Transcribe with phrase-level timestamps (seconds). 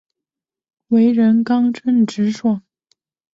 [0.87, 2.63] 为人刚正直爽。